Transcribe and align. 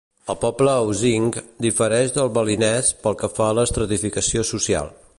El 0.33 0.37
poble 0.43 0.71
osing 0.93 1.27
difereix 1.67 2.15
del 2.17 2.33
balinès 2.39 2.91
pel 3.05 3.21
que 3.23 3.33
fa 3.37 3.49
a 3.53 3.59
l'estratificació 3.59 4.49
social. 4.57 4.95